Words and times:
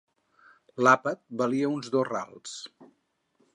L'àpat 0.87 1.21
valia 1.43 1.69
uns 1.75 1.93
dos 1.97 2.09
rals. 2.11 2.57